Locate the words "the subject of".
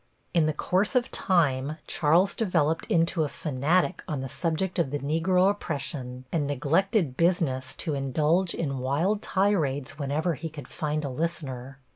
4.19-4.89